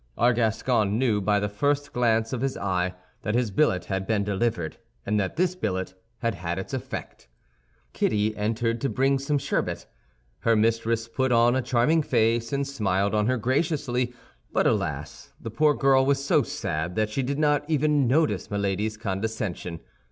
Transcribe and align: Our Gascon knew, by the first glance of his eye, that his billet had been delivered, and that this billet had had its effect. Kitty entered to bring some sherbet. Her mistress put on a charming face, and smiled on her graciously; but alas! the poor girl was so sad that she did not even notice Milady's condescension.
Our 0.17 0.33
Gascon 0.33 0.97
knew, 0.97 1.21
by 1.21 1.39
the 1.39 1.47
first 1.47 1.93
glance 1.93 2.33
of 2.33 2.41
his 2.41 2.57
eye, 2.57 2.95
that 3.21 3.35
his 3.35 3.51
billet 3.51 3.85
had 3.85 4.07
been 4.07 4.23
delivered, 4.23 4.79
and 5.05 5.19
that 5.19 5.35
this 5.35 5.53
billet 5.53 5.93
had 6.23 6.33
had 6.33 6.57
its 6.57 6.73
effect. 6.73 7.27
Kitty 7.93 8.35
entered 8.35 8.81
to 8.81 8.89
bring 8.89 9.19
some 9.19 9.37
sherbet. 9.37 9.85
Her 10.39 10.55
mistress 10.55 11.07
put 11.07 11.31
on 11.31 11.55
a 11.55 11.61
charming 11.61 12.01
face, 12.01 12.51
and 12.51 12.65
smiled 12.67 13.13
on 13.13 13.27
her 13.27 13.37
graciously; 13.37 14.11
but 14.51 14.65
alas! 14.65 15.33
the 15.39 15.51
poor 15.51 15.75
girl 15.75 16.03
was 16.03 16.25
so 16.25 16.41
sad 16.41 16.95
that 16.95 17.11
she 17.11 17.21
did 17.21 17.37
not 17.37 17.63
even 17.69 18.07
notice 18.07 18.49
Milady's 18.49 18.97
condescension. 18.97 19.81